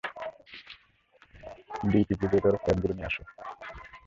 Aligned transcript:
Defibrillator 1.91 2.55
প্যাডগুলো 2.63 2.93
নিয়ে 2.97 3.09
আসো। 3.09 3.21